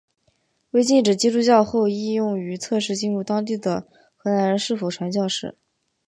[0.73, 5.55] 在禁止基督教后亦用于测试进入当地的荷兰人是否传教士。